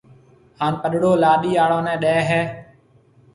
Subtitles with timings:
[0.59, 2.41] ھان پڏڙو لاڏِي آݪو نيَ ڏيَ ھيََََ